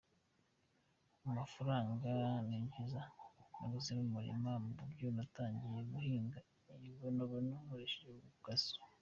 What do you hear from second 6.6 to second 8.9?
ibibonobono nkoresha mu kazi.